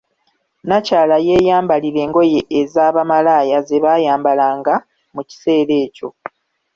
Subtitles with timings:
[0.61, 4.73] Nnakyala yeeyambalira ngoye eza bamalaaya ze bayambalanga
[5.15, 6.07] mu kiseera ekyo.